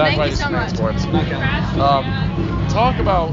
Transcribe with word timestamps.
Zach 0.00 0.16
Thank 0.16 0.18
White, 0.18 0.30
you 0.30 0.36
so. 0.36 0.74
Sports. 0.74 1.04
Um, 1.76 2.04
talk 2.70 2.98
about 2.98 3.32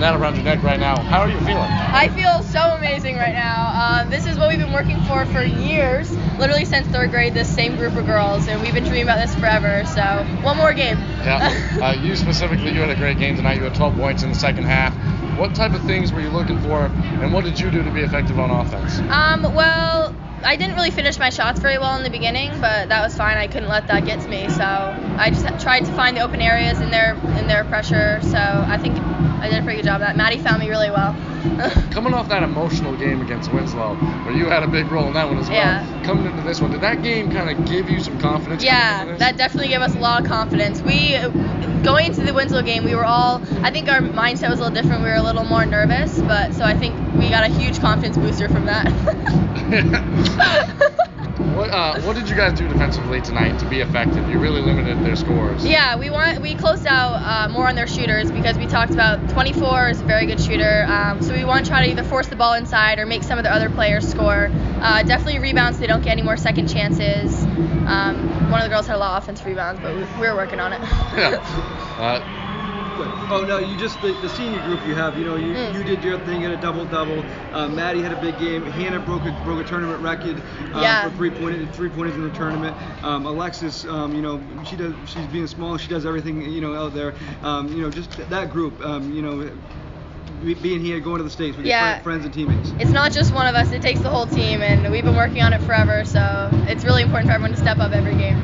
that 0.00 0.18
around 0.18 0.36
your 0.36 0.44
neck 0.44 0.62
right 0.62 0.80
now. 0.80 0.98
How 0.98 1.20
are 1.20 1.28
you 1.28 1.38
feeling? 1.40 1.58
I 1.58 2.08
feel 2.08 2.42
so 2.44 2.60
amazing 2.60 3.16
right 3.16 3.34
now. 3.34 4.00
Um, 4.00 4.08
this 4.08 4.26
is 4.26 4.38
what 4.38 4.48
we've 4.48 4.58
been 4.58 4.72
working 4.72 4.98
for 5.02 5.26
for 5.26 5.42
years, 5.42 6.10
literally 6.38 6.64
since 6.64 6.86
third 6.88 7.10
grade. 7.10 7.34
This 7.34 7.54
same 7.54 7.76
group 7.76 7.94
of 7.96 8.06
girls, 8.06 8.48
and 8.48 8.62
we've 8.62 8.72
been 8.72 8.84
dreaming 8.84 9.02
about 9.02 9.18
this 9.18 9.34
forever. 9.34 9.84
So 9.84 10.02
one 10.42 10.56
more 10.56 10.72
game. 10.72 10.96
Yeah. 10.96 11.68
Uh, 11.82 11.92
you 12.00 12.14
specifically, 12.14 12.70
you 12.70 12.80
had 12.80 12.90
a 12.90 12.94
great 12.94 13.18
game 13.18 13.34
tonight. 13.34 13.56
You 13.56 13.64
had 13.64 13.74
12 13.74 13.96
points 13.96 14.22
in 14.22 14.28
the 14.28 14.38
second 14.38 14.64
half. 14.64 14.94
What 15.36 15.52
type 15.52 15.74
of 15.74 15.82
things 15.82 16.12
were 16.12 16.20
you 16.20 16.30
looking 16.30 16.60
for, 16.60 16.86
and 16.86 17.32
what 17.32 17.44
did 17.44 17.58
you 17.58 17.70
do 17.72 17.82
to 17.82 17.90
be 17.90 18.02
effective 18.02 18.38
on 18.38 18.50
offense? 18.50 19.00
Um, 19.10 19.42
well, 19.54 20.14
I 20.44 20.56
didn't 20.56 20.74
really 20.74 20.90
finish 20.90 21.18
my 21.18 21.30
shots 21.30 21.60
very 21.60 21.78
well 21.78 21.96
in 21.96 22.02
the 22.02 22.10
beginning, 22.10 22.50
but 22.60 22.88
that 22.88 23.02
was 23.02 23.16
fine. 23.16 23.36
I 23.38 23.46
couldn't 23.46 23.68
let 23.68 23.86
that 23.88 24.04
get 24.04 24.20
to 24.20 24.28
me, 24.28 24.48
so 24.48 24.64
I 24.64 25.30
just 25.30 25.46
tried 25.62 25.84
to 25.84 25.92
find 25.92 26.16
the 26.16 26.20
open 26.20 26.40
areas 26.40 26.80
in 26.80 26.90
their 26.90 27.14
in 27.38 27.46
their 27.46 27.64
pressure. 27.64 28.20
So 28.22 28.38
I 28.38 28.76
think 28.78 28.96
I 29.42 29.48
did 29.48 29.60
a 29.60 29.62
pretty 29.62 29.78
good 29.78 29.86
job 29.86 29.96
of 29.96 30.00
that. 30.00 30.16
Maddie 30.16 30.38
found 30.38 30.60
me 30.60 30.68
really 30.68 30.90
well. 30.90 31.14
Coming 31.90 32.14
off 32.14 32.28
that 32.28 32.42
emotional 32.42 32.96
game 32.96 33.20
against 33.20 33.52
Winslow, 33.52 33.94
where 33.96 34.34
you 34.34 34.46
had 34.46 34.62
a 34.62 34.68
big 34.68 34.90
role 34.90 35.08
in 35.08 35.14
that 35.14 35.28
one 35.28 35.38
as 35.38 35.48
well. 35.48 35.58
Yeah. 35.58 36.02
Coming 36.04 36.26
into 36.26 36.42
this 36.42 36.60
one, 36.60 36.70
did 36.70 36.80
that 36.80 37.02
game 37.02 37.30
kind 37.30 37.50
of 37.50 37.66
give 37.66 37.90
you 37.90 38.00
some 38.00 38.18
confidence? 38.18 38.62
Yeah, 38.62 39.16
that 39.16 39.36
definitely 39.36 39.68
gave 39.68 39.80
us 39.80 39.94
a 39.94 39.98
lot 39.98 40.22
of 40.22 40.28
confidence. 40.28 40.80
We 40.82 41.16
going 41.82 42.06
into 42.06 42.22
the 42.22 42.32
Winslow 42.32 42.62
game, 42.62 42.84
we 42.84 42.94
were 42.94 43.04
all 43.04 43.42
I 43.62 43.70
think 43.70 43.88
our 43.88 44.00
mindset 44.00 44.50
was 44.50 44.60
a 44.60 44.64
little 44.64 44.74
different. 44.74 45.02
We 45.02 45.08
were 45.08 45.16
a 45.16 45.22
little 45.22 45.44
more 45.44 45.66
nervous, 45.66 46.20
but 46.22 46.54
so 46.54 46.64
I 46.64 46.74
think 46.74 46.94
we 47.14 47.28
got 47.30 47.44
a 47.44 47.52
huge 47.52 47.80
confidence 47.80 48.16
booster 48.16 48.48
from 48.48 48.66
that. 48.66 48.88
what, 51.38 51.70
uh, 51.70 52.00
what 52.02 52.16
did 52.16 52.28
you 52.28 52.36
guys 52.36 52.58
do 52.58 52.68
defensively 52.68 53.20
tonight 53.20 53.58
to 53.58 53.68
be 53.68 53.80
effective? 53.80 54.28
You 54.28 54.38
really 54.38 54.60
limited 54.60 54.98
their 55.04 55.16
scores. 55.16 55.64
yeah, 55.64 55.96
we 55.96 56.10
want 56.10 56.40
we 56.40 56.54
closed 56.54 56.86
out 56.86 57.14
uh, 57.14 57.52
more 57.52 57.68
on 57.68 57.74
their 57.74 57.86
shooters 57.86 58.30
because 58.30 58.56
we 58.58 58.66
talked 58.66 58.92
about 58.92 59.28
24 59.30 59.90
is 59.90 60.00
a 60.00 60.04
very 60.04 60.26
good 60.26 60.40
shooter. 60.40 60.84
Um, 60.86 61.22
so 61.22 61.34
we 61.34 61.44
want 61.44 61.64
to 61.64 61.70
try 61.70 61.84
to 61.84 61.90
either 61.90 62.04
force 62.04 62.28
the 62.28 62.36
ball 62.36 62.54
inside 62.54 62.98
or 62.98 63.06
make 63.06 63.22
some 63.22 63.38
of 63.38 63.44
the 63.44 63.52
other 63.52 63.70
players 63.70 64.08
score. 64.08 64.50
Uh, 64.80 65.02
definitely 65.02 65.38
rebounds. 65.38 65.78
So 65.78 65.80
they 65.80 65.86
don't 65.86 66.02
get 66.02 66.12
any 66.12 66.22
more 66.22 66.36
second 66.36 66.68
chances. 66.68 67.44
Um, 67.44 68.50
one 68.50 68.60
of 68.60 68.64
the 68.64 68.68
girls 68.68 68.86
had 68.86 68.96
a 68.96 68.98
lot 68.98 69.16
of 69.16 69.22
offensive 69.22 69.46
rebounds, 69.46 69.80
but 69.80 69.94
we, 69.94 70.02
we 70.20 70.28
were 70.28 70.36
working 70.36 70.60
on 70.60 70.72
it. 70.72 70.80
Yeah. 71.16 72.38
Uh, 72.98 73.08
Oh 73.30 73.44
no, 73.44 73.58
you 73.58 73.76
just 73.76 74.00
the, 74.00 74.12
the 74.12 74.28
senior 74.28 74.60
group 74.60 74.84
you 74.84 74.94
have. 74.94 75.16
You 75.16 75.24
know, 75.24 75.36
you, 75.36 75.54
Mm. 75.54 75.74
you 75.74 75.82
did 75.84 76.02
your 76.04 76.18
thing, 76.18 76.42
had 76.42 76.52
a 76.52 76.56
double 76.56 76.84
double. 76.84 77.24
Uh, 77.52 77.68
Maddie 77.68 78.02
had 78.02 78.12
a 78.12 78.16
big 78.16 78.38
game. 78.38 78.64
Hannah 78.66 79.00
broke 79.00 79.24
a 79.24 79.32
broke 79.44 79.60
a 79.60 79.64
tournament 79.64 80.00
record 80.02 80.42
um, 80.72 80.82
Yeah. 80.82 81.08
for 81.08 81.16
three 81.16 81.30
point 81.30 81.74
three 81.74 81.88
pointers 81.88 82.14
in 82.16 82.22
the 82.22 82.30
tournament. 82.30 82.76
Um, 83.02 83.26
Alexis, 83.26 83.84
um, 83.86 84.14
you 84.14 84.22
know, 84.22 84.40
she 84.64 84.76
does 84.76 84.94
she's 85.06 85.26
being 85.26 85.46
small. 85.46 85.76
She 85.78 85.88
does 85.88 86.04
everything 86.04 86.42
you 86.42 86.60
know 86.60 86.74
out 86.74 86.94
there. 86.94 87.14
Um, 87.42 87.68
you 87.68 87.82
know, 87.82 87.90
just 87.90 88.10
that 88.28 88.50
group. 88.50 88.80
Um, 88.84 89.12
you 89.12 89.22
know, 89.22 89.50
being 90.42 90.80
here, 90.84 90.98
going 91.00 91.18
to 91.18 91.24
the 91.24 91.30
states 91.30 91.56
with 91.56 91.66
Yeah. 91.66 91.94
your 91.94 92.02
friends 92.02 92.24
and 92.24 92.34
teammates. 92.34 92.72
it's 92.78 92.90
not 92.90 93.12
just 93.12 93.32
one 93.32 93.46
of 93.46 93.54
us, 93.54 93.70
it 93.72 93.80
takes 93.82 94.00
the 94.00 94.08
whole 94.10 94.26
team, 94.26 94.60
and 94.62 94.90
we've 94.90 95.04
been 95.04 95.16
working 95.16 95.42
on 95.42 95.52
it 95.52 95.60
forever, 95.62 96.04
so 96.04 96.48
it's 96.68 96.84
really 96.84 97.02
important 97.02 97.28
for 97.30 97.34
everyone 97.34 97.52
to 97.54 97.60
step 97.60 97.78
up 97.78 97.92
every 97.92 98.14
game. 98.16 98.36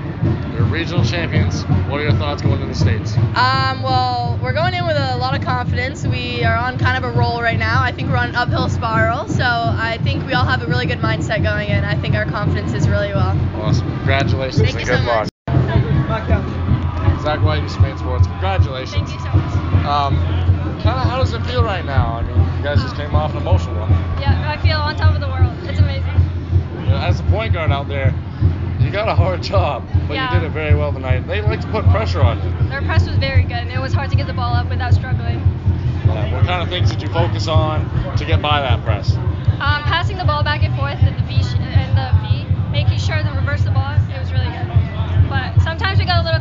you're 0.54 0.64
regional 0.66 1.04
champions. 1.04 1.62
What 1.88 2.00
are 2.00 2.02
your 2.04 2.12
thoughts 2.12 2.42
going 2.42 2.60
to 2.60 2.66
the 2.66 2.74
states? 2.74 3.16
Um, 3.36 3.82
well, 3.82 4.38
we're 4.42 4.52
going 4.52 4.74
in 4.74 4.86
with 4.86 4.96
a 4.96 5.16
lot 5.16 5.36
of 5.38 5.44
confidence. 5.44 6.04
We 6.06 6.44
are 6.44 6.56
on 6.56 6.78
kind 6.78 7.02
of 7.02 7.08
a 7.08 7.16
roll 7.16 7.40
right 7.42 7.58
now. 7.58 7.82
I 7.82 7.92
think 7.92 8.08
we're 8.10 8.16
on 8.16 8.30
an 8.30 8.34
uphill 8.36 8.68
spiral, 8.68 9.28
so 9.28 9.44
I 9.44 9.98
think 10.02 10.26
we 10.26 10.34
all 10.34 10.44
have 10.44 10.62
a 10.62 10.66
really 10.66 10.86
good 10.86 10.98
mindset 11.00 11.42
going 11.42 11.68
in. 11.68 11.84
I 11.84 11.94
think 12.00 12.14
our 12.14 12.24
confidence 12.24 12.72
is 12.74 12.88
really 12.88 13.12
well. 13.12 13.38
Awesome. 13.62 13.88
Congratulations 13.98 14.62
Thank 14.62 14.70
and 14.76 14.80
you 14.80 14.86
good 14.86 15.04
so 15.04 15.06
luck. 15.06 15.28
much. 15.46 16.08
Back. 16.08 17.20
Zach 17.22 17.42
White, 17.42 17.68
Spain 17.70 17.96
Sports. 17.98 18.26
Congratulations. 18.26 18.92
Thank 19.10 19.12
you 19.12 19.20
so 19.20 19.30
much. 19.36 19.84
Um, 19.86 20.47
kind 20.82 20.98
of 20.98 21.04
how 21.08 21.18
does 21.18 21.32
it 21.32 21.44
feel 21.46 21.62
right 21.62 21.84
now? 21.84 22.14
I 22.14 22.22
mean, 22.22 22.36
you 22.56 22.62
guys 22.62 22.82
just 22.82 22.96
came 22.96 23.14
off 23.14 23.32
an 23.32 23.38
emotional 23.38 23.74
one. 23.80 23.90
Yeah, 24.20 24.50
I 24.56 24.60
feel 24.62 24.76
on 24.76 24.96
top 24.96 25.14
of 25.14 25.20
the 25.20 25.28
world. 25.28 25.52
It's 25.68 25.78
amazing. 25.78 26.12
You 26.84 26.90
know, 26.90 26.96
as 26.98 27.20
a 27.20 27.24
point 27.24 27.52
guard 27.52 27.70
out 27.70 27.88
there, 27.88 28.14
you 28.80 28.90
got 28.90 29.08
a 29.08 29.14
hard 29.14 29.42
job, 29.42 29.84
but 30.06 30.14
Yeah. 30.14 30.32
you 30.34 30.40
did 30.40 30.46
it 30.46 30.52
very 30.52 30.74
well 30.74 30.92
tonight. 30.92 31.26
They 31.26 31.42
like 31.42 31.60
to 31.60 31.66
put 31.68 31.84
pressure 31.90 32.22
on 32.22 32.38
you. 32.42 32.68
Their 32.68 32.82
press 32.82 33.06
was 33.06 33.16
very 33.18 33.42
good, 33.42 33.52
and 33.66 33.70
it 33.70 33.80
was 33.80 33.92
hard 33.92 34.10
to 34.10 34.16
get 34.16 34.26
the 34.26 34.32
ball 34.32 34.54
up 34.54 34.68
without 34.70 34.94
struggling. 34.94 35.38
Uh, 36.08 36.30
what 36.30 36.46
kind 36.46 36.62
of 36.62 36.68
things 36.68 36.90
did 36.90 37.02
you 37.02 37.08
focus 37.08 37.48
on 37.48 37.84
to 38.16 38.24
get 38.24 38.40
by 38.40 38.60
that 38.62 38.82
press? 38.84 39.14
Um, 39.60 39.82
passing 39.84 40.16
the 40.16 40.24
ball 40.24 40.42
back 40.42 40.62
and 40.62 40.74
forth 40.76 40.98
in 41.02 41.14
the 41.16 41.22
V 41.22 41.34
and 41.60 41.96
the 41.98 42.08
V, 42.22 42.46
making 42.70 42.98
sure 42.98 43.16
to 43.22 43.30
reverse 43.36 43.62
the 43.64 43.70
ball, 43.72 43.92
it 44.08 44.18
was 44.18 44.32
really 44.32 44.46
good. 44.46 45.28
But 45.28 45.60
sometimes 45.62 45.98
we 45.98 46.06
got 46.06 46.20
a 46.20 46.24
little 46.24 46.40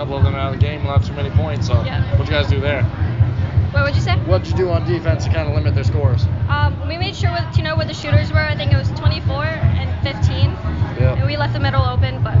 couple 0.00 0.16
of 0.16 0.24
them 0.24 0.34
out 0.34 0.54
of 0.54 0.58
the 0.58 0.66
game, 0.66 0.82
not 0.82 1.04
too 1.04 1.12
many 1.12 1.28
points. 1.28 1.66
So, 1.66 1.74
Yeah. 1.84 2.00
what'd 2.12 2.26
you 2.26 2.32
guys 2.32 2.48
do 2.48 2.58
there? 2.58 2.82
What 3.72 3.84
would 3.84 3.94
you 3.94 4.00
say? 4.00 4.16
What'd 4.24 4.48
you 4.48 4.54
do 4.54 4.70
on 4.70 4.86
defense 4.88 5.24
to 5.26 5.30
kind 5.30 5.46
of 5.46 5.54
limit 5.54 5.74
their 5.74 5.84
scores? 5.84 6.26
Um, 6.48 6.72
we 6.88 6.96
made 6.96 7.14
sure 7.14 7.30
with, 7.30 7.44
to 7.56 7.62
know 7.62 7.76
what 7.76 7.86
the 7.86 7.92
shooters 7.92 8.32
were. 8.32 8.38
I 8.40 8.56
think 8.56 8.72
it 8.72 8.78
was 8.78 8.88
24 8.92 9.44
and 9.44 9.90
15, 10.02 10.56
Yeah. 10.98 11.16
and 11.16 11.26
we 11.26 11.36
left 11.36 11.52
the 11.52 11.60
middle 11.60 11.82
open. 11.84 12.22
But 12.24 12.38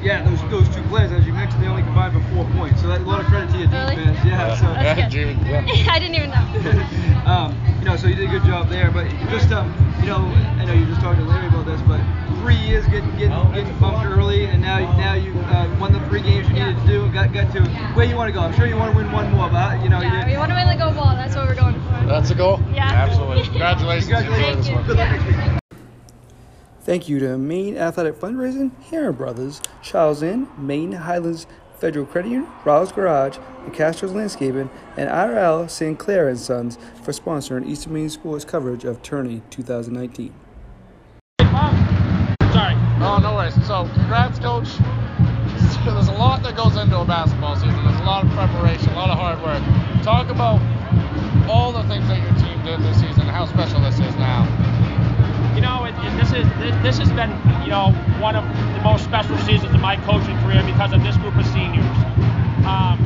Yeah, 0.00 0.22
those 0.22 0.40
those 0.48 0.68
two 0.74 0.80
players, 0.84 1.12
as 1.12 1.26
you 1.26 1.34
mentioned, 1.34 1.62
they 1.62 1.66
only 1.68 1.82
combined 1.82 2.14
for 2.14 2.20
four 2.34 2.46
points. 2.56 2.80
So 2.80 2.88
that, 2.88 3.02
a 3.02 3.04
lot 3.04 3.20
of 3.20 3.26
credit 3.26 3.50
to 3.50 3.58
your 3.58 3.68
Really? 3.68 3.96
defense. 3.96 4.18
Yeah. 4.24 4.54
So. 4.56 4.66
That's 4.72 5.14
good. 5.14 5.36
Yeah. 5.44 5.66
I 5.92 5.98
didn't 5.98 6.14
even 6.14 6.30
know. 6.30 7.26
um, 7.30 7.54
you 7.80 7.84
know, 7.84 7.96
so 7.96 8.06
you 8.06 8.14
did 8.14 8.28
a 8.28 8.30
good 8.30 8.44
job 8.44 8.70
there. 8.70 8.90
But 8.90 9.08
just, 9.28 9.52
um, 9.52 9.74
you 10.00 10.06
know, 10.06 10.24
I 10.58 10.64
know 10.64 10.72
you 10.72 10.86
just 10.86 11.00
talked 11.02 11.18
to 11.18 11.24
Larry 11.24 11.48
about 11.48 11.66
this, 11.66 11.80
but 11.82 12.00
three 12.40 12.56
years 12.56 12.86
getting 12.86 13.10
getting, 13.18 13.52
getting 13.52 13.78
bumped 13.78 14.06
early, 14.06 14.46
and 14.46 14.62
now 14.62 14.78
now 14.96 15.14
you 15.14 15.32
uh, 15.50 15.66
won 15.80 15.92
the 15.92 15.97
three 16.08 16.22
games 16.22 16.48
you 16.48 16.54
needed 16.54 16.76
to 16.76 16.86
do, 16.86 17.04
and 17.04 17.12
got 17.12 17.32
got 17.32 17.52
to 17.52 17.62
where 17.94 18.06
you 18.06 18.16
want 18.16 18.28
to 18.28 18.32
go. 18.32 18.40
I'm 18.40 18.54
sure 18.54 18.66
you 18.66 18.76
want 18.76 18.92
to 18.92 18.96
win 18.96 19.12
one 19.12 19.30
more, 19.32 19.48
but 19.50 19.82
you 19.82 19.88
know, 19.88 20.00
Yeah, 20.00 20.26
you, 20.26 20.32
we 20.32 20.38
want 20.38 20.50
to 20.50 20.56
win 20.56 20.68
the 20.68 20.76
gold 20.76 20.94
ball. 20.96 21.14
That's 21.14 21.36
what 21.36 21.46
we're 21.48 21.54
going 21.54 21.74
for. 21.74 22.06
That's 22.06 22.30
a 22.30 22.34
goal? 22.34 22.60
Yeah. 22.72 22.84
Absolutely. 22.90 23.42
Congratulations. 23.44 24.06
Congratulations. 24.06 24.68
Enjoy 24.68 24.82
this 24.82 24.86
one. 24.86 24.86
Good 24.86 24.96
luck 24.96 25.10
next. 25.10 25.58
Thank 26.82 27.08
you 27.08 27.18
to 27.20 27.36
Maine 27.36 27.76
Athletic 27.76 28.14
Fundraising, 28.14 28.70
Heron 28.84 29.14
Brothers, 29.14 29.60
Charles 29.82 30.22
Inn, 30.22 30.48
Maine 30.56 30.92
Highlands 30.92 31.46
Federal 31.78 32.06
Credit 32.06 32.30
Union, 32.30 32.50
Rouse 32.64 32.92
Garage, 32.92 33.36
and 33.64 33.74
Castro's 33.74 34.12
Landscaping, 34.12 34.70
and 34.96 35.10
IRL 35.10 35.68
St. 35.68 35.98
Clair 35.98 36.28
and 36.28 36.38
Sons 36.38 36.78
for 37.02 37.12
sponsoring 37.12 37.68
Eastern 37.68 37.92
Maine 37.92 38.08
Sports 38.08 38.44
coverage 38.44 38.84
of 38.84 39.02
Tourney 39.02 39.42
2019. 39.50 40.32
Sorry. 41.38 42.74
Oh, 43.00 43.20
no 43.22 43.34
worries. 43.34 43.54
So, 43.66 43.88
congrats, 43.94 44.17
seasons 59.48 59.74
of 59.74 59.80
my 59.80 59.96
coaching 60.04 60.36
career 60.44 60.60
because 60.68 60.92
of 60.92 61.00
this 61.02 61.16
group 61.16 61.34
of 61.34 61.46
seniors. 61.46 61.96
Um, 62.68 63.00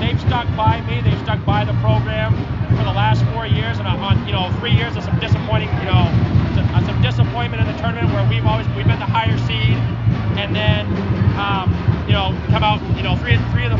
they've 0.00 0.18
stuck 0.24 0.48
by 0.56 0.80
me. 0.88 1.04
They've 1.04 1.20
stuck 1.20 1.44
by 1.44 1.68
the 1.68 1.76
program 1.84 2.32
for 2.72 2.80
the 2.88 2.96
last 2.96 3.20
four 3.36 3.44
years, 3.44 3.76
and 3.76 3.86
on 3.86 4.24
you 4.24 4.32
know 4.32 4.48
three 4.56 4.72
years 4.72 4.96
of 4.96 5.04
some 5.04 5.20
disappointing 5.20 5.68
you 5.84 5.92
know 5.92 6.08
some, 6.56 6.64
uh, 6.72 7.02
disappointment 7.04 7.60
in 7.60 7.68
the 7.68 7.76
tournament 7.76 8.08
where 8.08 8.24
we've 8.24 8.46
always 8.46 8.64
we've 8.72 8.88
been 8.88 9.04
the 9.04 9.12
higher 9.12 9.36
seed, 9.44 9.76
and 10.40 10.56
then 10.56 10.88
um, 11.36 11.68
you 12.08 12.16
know 12.16 12.32
come 12.48 12.64
out 12.64 12.80
you 12.96 13.02
know 13.04 13.12
three 13.20 13.36
three 13.52 13.68
of 13.68 13.71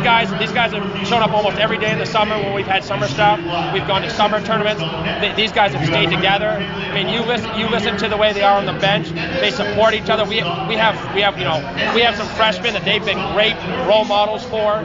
these, 0.00 0.06
guys 0.06 0.38
these 0.38 0.52
guys 0.52 0.72
have 0.72 1.06
shown 1.08 1.22
up 1.22 1.30
almost 1.32 1.58
every 1.58 1.78
day 1.78 1.92
in 1.92 1.98
the 1.98 2.06
summer 2.06 2.36
when 2.36 2.54
we've 2.54 2.66
had 2.66 2.82
summer 2.82 3.06
stuff. 3.06 3.38
We've 3.72 3.86
gone 3.86 4.02
to 4.02 4.10
summer 4.10 4.40
tournaments. 4.40 4.82
Th- 5.20 5.36
these 5.36 5.52
guys 5.52 5.74
have 5.74 5.86
stayed 5.86 6.10
together. 6.10 6.48
I 6.48 6.94
mean, 6.94 7.08
you 7.08 7.20
listen 7.20 7.50
you 7.58 7.68
listen 7.68 7.98
to 7.98 8.08
the 8.08 8.16
way 8.16 8.32
they 8.32 8.42
are 8.42 8.56
on 8.56 8.64
the 8.64 8.72
bench. 8.80 9.10
They 9.10 9.50
support 9.50 9.92
each 9.94 10.08
other. 10.08 10.24
We 10.24 10.36
we 10.68 10.76
have 10.76 10.96
we 11.14 11.20
have 11.20 11.36
you 11.38 11.44
know 11.44 11.58
we 11.94 12.00
have 12.00 12.16
some 12.16 12.28
freshmen 12.28 12.72
that 12.72 12.84
they've 12.84 13.04
been 13.04 13.20
great 13.34 13.56
role 13.86 14.04
models 14.04 14.44
for. 14.44 14.76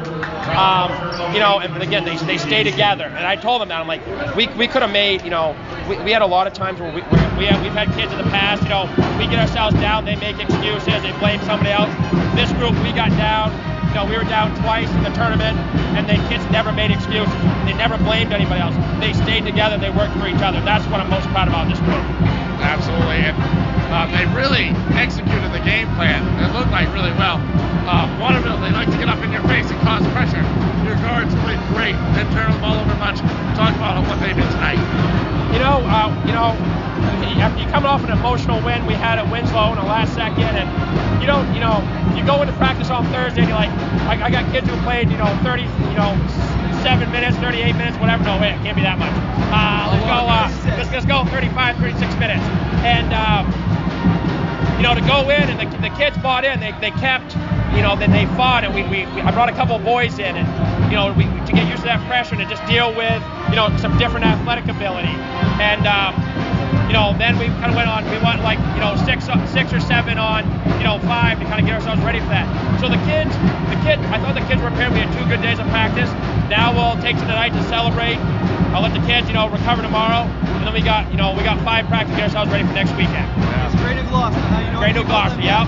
Um, 0.45 0.91
you 1.33 1.39
know, 1.39 1.59
and 1.59 1.81
again, 1.81 2.05
they, 2.05 2.15
they 2.17 2.37
stay 2.37 2.63
together. 2.63 3.05
And 3.05 3.25
I 3.25 3.35
told 3.35 3.61
them 3.61 3.69
that 3.69 3.79
I'm 3.81 3.87
like, 3.87 4.05
we, 4.35 4.47
we 4.55 4.67
could 4.67 4.83
have 4.83 4.91
made, 4.91 5.23
you 5.23 5.31
know, 5.31 5.55
we, 5.89 5.97
we 6.03 6.11
had 6.11 6.21
a 6.21 6.25
lot 6.27 6.45
of 6.47 6.53
times 6.53 6.79
where 6.79 6.93
we 6.93 7.01
we 7.35 7.45
have, 7.47 7.61
we've 7.61 7.73
had 7.73 7.91
kids 7.95 8.11
in 8.13 8.17
the 8.17 8.29
past, 8.31 8.63
you 8.63 8.69
know, 8.69 8.85
we 9.19 9.27
get 9.27 9.39
ourselves 9.39 9.75
down, 9.77 10.05
they 10.05 10.15
make 10.15 10.39
excuses, 10.39 11.01
they 11.01 11.11
blame 11.19 11.41
somebody 11.41 11.71
else. 11.71 11.91
This 12.35 12.51
group, 12.53 12.71
we 12.83 12.93
got 12.93 13.09
down, 13.17 13.51
you 13.95 14.03
know, 14.03 14.11
we 14.11 14.17
were 14.17 14.27
down 14.27 14.51
twice 14.59 14.91
in 14.91 15.03
the 15.03 15.09
tournament, 15.15 15.55
and 15.95 16.03
the 16.03 16.19
kids 16.27 16.43
never 16.51 16.73
made 16.73 16.91
excuses. 16.91 17.31
They 17.63 17.71
never 17.79 17.97
blamed 17.97 18.33
anybody 18.33 18.59
else. 18.59 18.75
They 18.99 19.13
stayed 19.13 19.45
together. 19.45 19.77
They 19.77 19.89
worked 19.89 20.11
for 20.19 20.27
each 20.27 20.43
other. 20.43 20.59
That's 20.59 20.83
what 20.91 20.99
I'm 20.99 21.09
most 21.09 21.31
proud 21.31 21.47
about 21.47 21.69
this 21.71 21.79
group. 21.79 22.03
Absolutely. 22.59 23.23
And 23.23 23.39
uh, 23.95 24.11
they 24.11 24.27
really 24.35 24.75
executed 24.99 25.47
the 25.55 25.63
game 25.63 25.87
plan. 25.95 26.27
It 26.43 26.51
looked 26.51 26.71
like 26.71 26.91
really 26.91 27.15
well. 27.15 27.39
Uh, 27.85 28.09
Waterville, 28.17 28.57
they 28.65 28.73
like 28.73 28.89
to 28.89 28.97
get 28.97 29.09
up 29.09 29.21
in 29.21 29.31
your 29.31 29.45
face 29.45 29.69
and 29.69 29.79
cause 29.85 30.01
pressure. 30.09 30.41
Your 30.81 30.97
guards 31.05 31.29
played 31.45 31.61
great. 31.69 31.93
Didn't 32.17 32.33
turn 32.33 32.49
the 32.49 32.57
ball 32.57 32.81
over 32.81 32.97
much. 32.97 33.21
Talk 33.53 33.77
about 33.77 34.01
what 34.09 34.17
they 34.19 34.33
did 34.33 34.49
tonight. 34.57 34.81
You 35.53 35.61
know, 35.61 35.85
uh, 35.85 36.09
you 36.25 36.33
know, 36.33 36.57
after 37.37 37.61
you 37.61 37.69
coming 37.69 37.85
off 37.85 38.01
an 38.03 38.09
emotional 38.09 38.57
win 38.65 38.85
we 38.89 38.97
had 38.97 39.19
at 39.21 39.29
Winslow 39.29 39.69
in 39.69 39.77
the 39.77 39.85
last 39.85 40.17
second, 40.17 40.57
and 40.57 40.65
you 41.21 41.27
don't, 41.29 41.45
you 41.53 41.61
know, 41.61 41.77
you 42.17 42.25
go 42.25 42.41
into 42.41 42.57
practice 42.57 42.89
on 42.89 43.05
Thursday 43.13 43.45
and 43.45 43.49
you're 43.53 43.61
like, 43.61 43.69
I, 44.09 44.17
I 44.25 44.29
got 44.33 44.49
kids 44.51 44.65
who 44.67 44.75
played, 44.81 45.13
you 45.13 45.17
know, 45.17 45.29
30, 45.45 45.61
you 45.61 45.97
know, 46.01 46.17
seven 46.81 47.11
minutes, 47.13 47.37
38 47.37 47.77
minutes, 47.77 48.01
whatever. 48.01 48.25
No, 48.25 48.41
wait, 48.41 48.57
it 48.57 48.65
can't 48.65 48.75
be 48.75 48.81
that 48.81 48.97
much. 48.97 49.13
Uh, 49.53 49.93
let's 49.93 50.05
go, 50.09 50.25
uh, 50.25 50.49
let's, 50.73 50.89
let's 50.89 51.05
go 51.05 51.21
35, 51.29 51.77
36 51.77 52.01
minutes, 52.17 52.41
and. 52.81 53.13
Um, 53.13 53.45
you 54.77 54.83
know, 54.83 54.93
to 54.93 55.01
go 55.07 55.29
in 55.29 55.47
and 55.47 55.55
the, 55.55 55.77
the 55.77 55.95
kids 55.95 56.17
bought 56.17 56.43
in. 56.43 56.59
They, 56.59 56.73
they 56.81 56.91
kept, 56.91 57.31
you 57.75 57.81
know, 57.81 57.95
then 57.95 58.11
they 58.11 58.25
fought, 58.37 58.63
and 58.63 58.73
we, 58.73 58.83
we, 58.83 59.05
we 59.13 59.21
I 59.21 59.31
brought 59.31 59.49
a 59.49 59.53
couple 59.53 59.75
of 59.75 59.83
boys 59.83 60.17
in, 60.19 60.35
and 60.35 60.47
you 60.91 60.97
know, 60.97 61.11
we, 61.13 61.25
to 61.45 61.51
get 61.51 61.67
used 61.67 61.83
to 61.83 61.89
that 61.91 62.01
pressure 62.07 62.35
and 62.35 62.43
to 62.43 62.49
just 62.49 62.65
deal 62.65 62.89
with, 62.95 63.21
you 63.49 63.55
know, 63.55 63.69
some 63.77 63.97
different 63.97 64.25
athletic 64.25 64.65
ability. 64.67 65.11
And 65.59 65.85
um, 65.85 66.15
you 66.87 66.93
know, 66.93 67.15
then 67.17 67.37
we 67.37 67.47
kind 67.59 67.69
of 67.69 67.75
went 67.75 67.89
on. 67.89 68.05
We 68.09 68.17
went 68.21 68.41
like, 68.45 68.59
you 68.77 68.81
know, 68.81 68.95
six 69.05 69.25
six 69.51 69.73
or 69.73 69.79
seven 69.81 70.17
on, 70.17 70.45
you 70.79 70.85
know, 70.85 70.99
five 71.03 71.39
to 71.39 71.45
kind 71.45 71.59
of 71.59 71.65
get 71.65 71.75
ourselves 71.75 72.01
ready 72.03 72.19
for 72.19 72.29
that. 72.31 72.47
So 72.79 72.87
the 72.87 73.01
kids, 73.09 73.33
the 73.73 73.79
kid, 73.83 73.99
I 74.13 74.21
thought 74.21 74.35
the 74.37 74.45
kids 74.47 74.61
were 74.61 74.69
prepared. 74.69 74.93
We 74.93 75.01
had 75.01 75.11
two 75.17 75.25
good 75.27 75.41
days 75.41 75.59
of 75.59 75.67
practice. 75.73 76.09
Now 76.47 76.71
we'll 76.71 76.95
take 77.01 77.17
to 77.17 77.25
the 77.25 77.33
night 77.35 77.53
to 77.53 77.63
celebrate. 77.67 78.17
I'll 78.71 78.83
let 78.83 78.93
the 78.93 79.01
kids, 79.07 79.27
you 79.27 79.33
know, 79.33 79.47
recover 79.49 79.81
tomorrow, 79.81 80.27
and 80.27 80.67
then 80.67 80.73
we 80.73 80.81
got, 80.83 81.09
you 81.09 81.17
know, 81.17 81.31
we 81.33 81.43
got 81.43 81.57
five 81.63 81.87
practice 81.87 82.11
to 82.11 82.17
get 82.19 82.27
ourselves 82.27 82.51
ready 82.51 82.67
for 82.67 82.73
next 82.75 82.91
weekend. 82.99 83.23
It's 83.65 83.75
Gray-New 83.79 84.03
Gloucester. 84.11 84.39
How 84.51 84.59
you 84.59 84.71
know 84.71 84.79
Gray-New 84.79 85.05
Gloucester, 85.07 85.39
yep. 85.39 85.65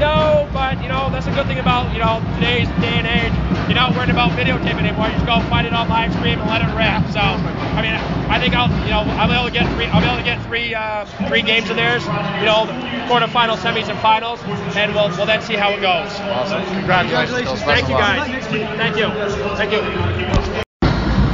no, 0.00 0.48
but 0.52 0.82
you 0.82 0.88
know 0.88 1.08
that's 1.10 1.26
a 1.26 1.30
good 1.32 1.46
thing 1.46 1.58
about 1.58 1.92
you 1.92 1.98
know 1.98 2.20
today's 2.34 2.68
day 2.80 2.98
and 2.98 3.06
age. 3.06 3.32
You're 3.68 3.76
not 3.76 3.94
worried 3.94 4.10
about 4.10 4.32
videotaping 4.32 4.84
anymore. 4.84 5.06
You 5.06 5.14
just 5.14 5.26
go 5.26 5.40
find 5.48 5.66
it 5.66 5.72
on 5.72 5.88
live 5.88 6.12
stream 6.14 6.38
and 6.40 6.50
let 6.50 6.62
it 6.62 6.70
rip. 6.74 7.10
So 7.12 7.20
I 7.20 7.80
mean, 7.82 7.94
I 8.30 8.38
think 8.40 8.54
I'll 8.54 8.68
you 8.84 8.90
know 8.90 9.00
I'll 9.16 9.28
be 9.28 9.34
able 9.34 9.46
to 9.46 9.52
get 9.52 9.72
three. 9.74 9.86
I'll 9.86 10.00
be 10.00 10.06
able 10.06 10.18
to 10.18 10.24
get 10.24 10.42
three 10.46 10.74
uh, 10.74 11.04
three 11.28 11.42
games 11.42 11.70
of 11.70 11.76
theirs. 11.76 12.02
You 12.04 12.46
know, 12.46 12.66
quarterfinals, 13.08 13.58
semis, 13.58 13.88
and 13.88 13.98
finals, 14.00 14.40
and 14.76 14.94
we'll 14.94 15.08
we'll 15.10 15.26
then 15.26 15.42
see 15.42 15.54
how 15.54 15.72
it 15.72 15.80
goes. 15.80 16.10
Awesome. 16.20 16.64
Congratulations. 16.74 17.60
Congratulations. 17.60 17.62
Thank 17.62 17.88
you 17.88 17.96
Best 17.96 18.18
of 18.18 18.18
luck. 18.18 18.28
guys. 18.28 18.46
Thank 18.76 18.96
you. 18.96 19.08
Thank 19.56 19.72
you. 19.72 20.43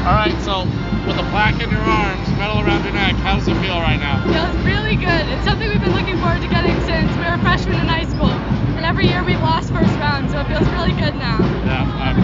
All 0.00 0.16
right, 0.16 0.32
so 0.40 0.64
with 1.04 1.20
a 1.20 1.28
plaque 1.28 1.60
in 1.60 1.68
your 1.68 1.84
arms, 1.84 2.24
medal 2.40 2.64
around 2.64 2.84
your 2.84 2.94
neck, 2.96 3.16
how 3.20 3.36
does 3.36 3.46
it 3.48 3.56
feel 3.60 3.76
right 3.84 4.00
now? 4.00 4.16
feels 4.24 4.56
really 4.64 4.96
good. 4.96 5.28
It's 5.28 5.44
something 5.44 5.68
we've 5.68 5.80
been 5.80 5.92
looking 5.92 6.16
forward 6.16 6.40
to 6.40 6.48
getting 6.48 6.72
since 6.88 7.12
we 7.20 7.24
were 7.28 7.36
freshmen 7.44 7.76
in 7.76 7.84
high 7.86 8.08
school. 8.08 8.32
And 8.80 8.86
every 8.88 9.06
year 9.08 9.22
we've 9.22 9.44
lost 9.44 9.68
first 9.68 9.92
round, 10.00 10.30
so 10.30 10.40
it 10.40 10.48
feels 10.48 10.66
really 10.72 10.96
good 10.96 11.14
now. 11.20 11.36
Yeah, 11.68 11.84
um, 11.84 12.16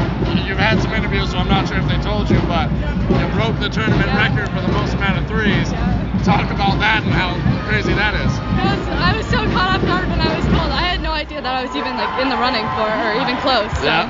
you've 0.48 0.56
had 0.56 0.80
some 0.80 0.94
interviews, 0.94 1.30
so 1.30 1.36
I'm 1.36 1.48
not 1.52 1.68
sure 1.68 1.76
if 1.76 1.86
they 1.86 2.00
told 2.00 2.30
you, 2.30 2.40
but 2.48 2.72
you 2.72 3.28
broke 3.36 3.60
the 3.60 3.68
tournament 3.68 4.08
Yeah. 4.08 4.24
record 4.24 4.48
for 4.56 4.62
the 4.64 4.72
most 4.72 4.94
amount 4.94 5.18
of 5.20 5.28
threes. 5.28 5.70
Yeah. 5.70 6.24
Talk 6.24 6.48
about 6.50 6.80
that 6.80 7.04
and 7.04 7.12
how 7.12 7.36
crazy 7.68 7.92
that 7.92 8.14
is. 8.16 8.32
Was, 8.32 8.88
I 8.88 9.12
was 9.14 9.26
so 9.28 9.44
caught 9.52 9.76
off 9.76 9.84
guard 9.84 10.08
when 10.08 10.22
I 10.24 10.32
was 10.34 10.46
told. 10.46 10.72
I 10.72 10.80
had 10.80 11.02
no 11.02 11.12
idea 11.12 11.42
that 11.42 11.54
I 11.54 11.60
was 11.62 11.76
even 11.76 11.98
like 11.98 12.08
in 12.18 12.30
the 12.30 12.38
running 12.40 12.64
for 12.72 12.88
or 12.88 13.12
even 13.20 13.36
close. 13.44 13.70
So 13.76 13.84
Yeah. 13.84 14.08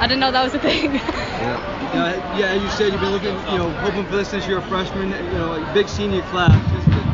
I 0.00 0.06
didn't 0.06 0.20
know 0.20 0.32
that 0.32 0.42
was 0.42 0.54
a 0.54 0.58
thing. 0.58 1.00
Yeah, 1.94 2.36
yeah, 2.36 2.46
as 2.46 2.62
you 2.62 2.68
said, 2.70 2.92
you've 2.92 3.00
been 3.00 3.12
looking, 3.12 3.34
you 3.52 3.58
know, 3.58 3.70
hoping 3.70 4.04
for 4.06 4.16
this 4.16 4.28
since 4.28 4.48
you're 4.48 4.58
a 4.58 4.62
freshman, 4.62 5.10
you 5.10 5.38
know, 5.38 5.56
like 5.56 5.74
big 5.74 5.88
senior 5.88 6.22
class. 6.22 6.50
Just, 6.72 7.13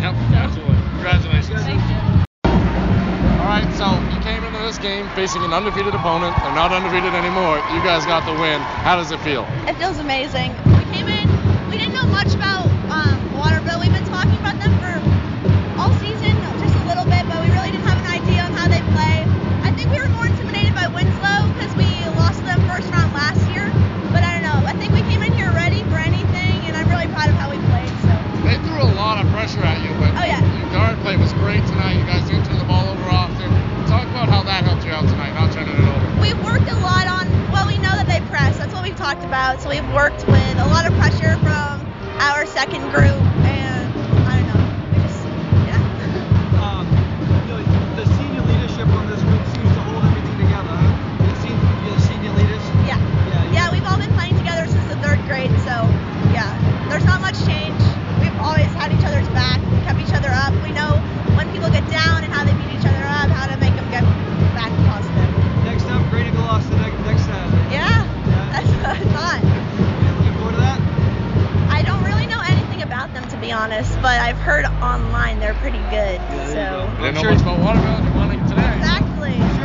Yep, 0.00 0.14
absolutely. 0.32 0.76
Congratulations. 0.96 1.60
All 2.44 3.46
right, 3.46 3.68
so 3.76 3.84
you 4.14 4.20
came 4.22 4.42
into 4.44 4.58
this 4.64 4.78
game 4.78 5.06
facing 5.10 5.42
an 5.44 5.52
undefeated 5.52 5.94
opponent. 5.94 6.34
They're 6.40 6.54
not 6.54 6.72
undefeated 6.72 7.12
anymore. 7.12 7.56
You 7.74 7.82
guys 7.84 8.06
got 8.06 8.24
the 8.24 8.32
win. 8.40 8.60
How 8.80 8.96
does 8.96 9.10
it 9.12 9.20
feel? 9.20 9.44
It 9.68 9.76
feels 9.76 9.98
amazing. 9.98 10.56
We 10.64 10.84
came 10.96 11.08
in, 11.08 11.28
we 11.68 11.76
didn't 11.76 11.92
know 11.92 12.06
much 12.06 12.32
about 12.34 12.64
um, 12.88 13.36
Waterville. 13.36 13.80
We've 13.80 13.92
been 13.92 13.99
So 39.40 39.70
we've 39.70 39.94
worked 39.94 40.26
with 40.28 40.39
online 74.90 75.38
they're 75.38 75.54
pretty 75.54 75.78
good. 75.90 76.18
there 76.30 76.46
So 76.48 76.54
go. 76.54 77.02
Didn't 77.02 77.14
know 77.14 77.20
sure- 77.22 77.30
much 77.32 77.42
about 77.42 77.58
Waterville. 77.60 78.02
You 78.04 78.12
won 78.14 78.30
it 78.32 78.48
today. 78.48 78.74
exactly. 78.76 79.59